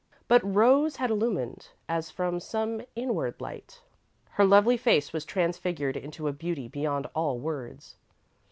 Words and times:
But 0.27 0.41
Rose 0.43 0.95
had 0.95 1.11
illumined 1.11 1.67
as 1.87 2.09
from 2.09 2.39
some 2.39 2.81
inward 2.95 3.39
light; 3.39 3.83
her 4.31 4.43
lovely 4.43 4.75
face 4.75 5.13
was 5.13 5.25
transfigured 5.25 5.95
into 5.95 6.27
a 6.27 6.33
beauty 6.33 6.67
beyond 6.67 7.05
all 7.13 7.37
words. 7.37 7.97